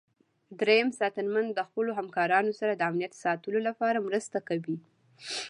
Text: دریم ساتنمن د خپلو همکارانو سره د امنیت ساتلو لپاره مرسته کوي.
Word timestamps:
دریم 0.59 0.87
ساتنمن 0.99 1.45
د 1.53 1.59
خپلو 1.69 1.91
همکارانو 1.99 2.51
سره 2.59 2.73
د 2.75 2.81
امنیت 2.89 3.13
ساتلو 3.23 3.59
لپاره 3.67 4.03
مرسته 4.07 4.37
کوي. 4.47 4.77